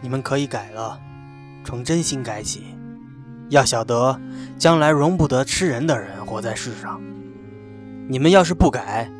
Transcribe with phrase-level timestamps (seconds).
[0.00, 1.00] 你们可以改了，
[1.64, 2.64] 从真心改起。
[3.50, 4.20] 要晓得，
[4.58, 7.00] 将来容不得吃人的人活在世上。
[8.08, 9.10] 你们要是不改，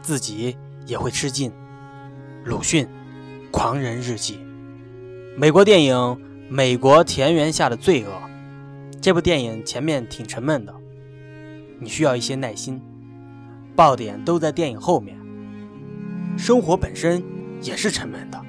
[0.00, 1.52] 自己也会吃尽。
[2.44, 2.84] 鲁迅
[3.50, 4.34] 《狂人日记》，
[5.38, 5.94] 美国电影
[6.48, 8.10] 《美国田园下的罪恶》。
[9.00, 10.74] 这部电影前面挺沉闷的，
[11.78, 12.80] 你需要一些耐心。
[13.76, 15.16] 爆点都在电影后面。
[16.36, 17.22] 生活本身
[17.60, 18.40] 也是沉闷的。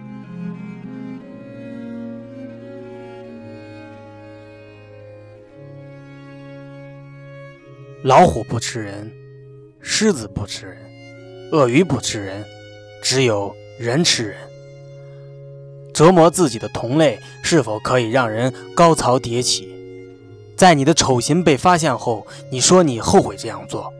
[8.03, 9.09] 老虎不吃人，
[9.79, 10.77] 狮子不吃人，
[11.53, 12.43] 鳄鱼不吃人，
[13.01, 14.35] 只有人吃人。
[15.93, 19.73] 折磨自己的同类是否可以让人高潮迭起？
[20.57, 23.93] 在你的丑行被发现后，你说你后悔这样做，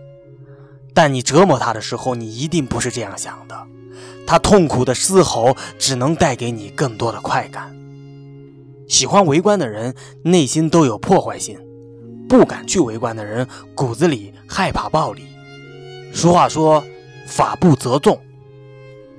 [0.93, 3.55] 但你折磨他的时候，你一定不是这样想的。
[4.27, 7.73] 他痛苦的嘶吼只能带给你更多的快感。
[8.89, 11.57] 喜欢围观的人内心都有破坏性。
[12.33, 15.27] 不敢去围观的人，骨子里害怕暴力。
[16.11, 16.83] 俗话说
[17.29, 18.19] ：“法不责众。”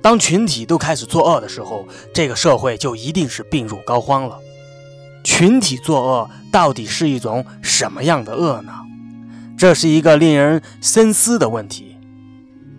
[0.03, 4.37] 当群体都开始作恶的时候，这个社会就一定是病入膏肓了。
[5.23, 8.73] 群体作恶到底是一种什么样的恶呢？
[9.57, 11.95] 这是一个令人深思的问题。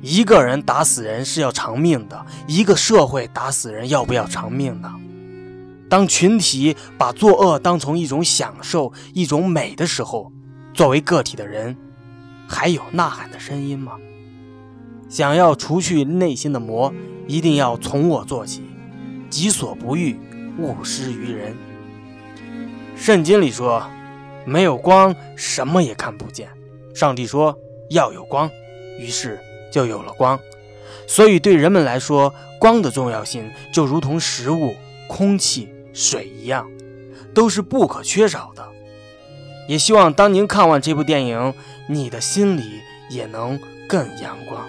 [0.03, 4.93] 一个人打死人是要偿命的，一个社会打死人要不要偿命呢？
[5.89, 10.33] 当群体把作恶当成一种享受、一种美的时候，
[10.75, 11.77] 作为个体的人，
[12.49, 13.93] 还有呐喊的声音吗？
[15.09, 16.93] 想要除去内心的魔，
[17.29, 18.63] 一定要从我做起。
[19.31, 20.19] 己所不欲，
[20.59, 21.57] 勿施于人。
[22.97, 23.83] 圣经里说，
[24.45, 26.49] 没有光，什么也看不见。
[26.95, 27.57] 上帝说
[27.91, 28.51] 要有光，
[28.99, 29.39] 于是
[29.73, 30.39] 就有了光。
[31.07, 34.75] 所以对人们来说，光的重要性就如同食物、
[35.09, 35.69] 空气。
[35.97, 36.71] 水一样，
[37.35, 38.69] 都是不可缺少的。
[39.67, 41.55] 也希望当您看完这部电影，
[41.89, 43.59] 你的心里也能
[43.89, 44.69] 更阳光。